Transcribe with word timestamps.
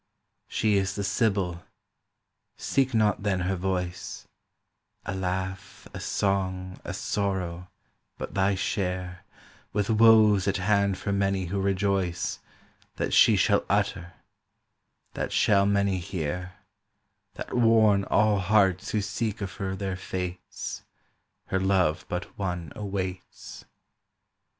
She 0.47 0.77
is 0.77 0.95
the 0.95 1.03
Sibyl; 1.03 1.63
seek 2.57 2.95
not, 2.95 3.21
then, 3.21 3.41
her 3.41 3.55
voice;—A 3.55 5.13
laugh, 5.13 5.87
a 5.93 5.99
song, 5.99 6.79
a 6.83 6.91
sorrow, 6.91 7.69
but 8.17 8.33
thy 8.33 8.55
share, 8.55 9.23
With 9.73 9.91
woes 9.91 10.47
at 10.47 10.57
hand 10.57 10.97
for 10.97 11.11
many 11.11 11.45
who 11.45 11.61
rejoiceThat 11.61 13.11
she 13.11 13.35
shall 13.35 13.63
utter; 13.69 14.13
that 15.13 15.31
shall 15.31 15.67
many 15.67 15.99
hear; 15.99 16.53
That 17.35 17.53
warn 17.55 18.03
all 18.05 18.39
hearts 18.39 18.89
who 18.89 19.01
seek 19.01 19.39
of 19.39 19.53
her 19.57 19.75
their 19.75 19.95
fates, 19.95 20.81
Her 21.45 21.59
love 21.59 22.07
but 22.09 22.39
one 22.39 22.73
awaits. 22.75 23.65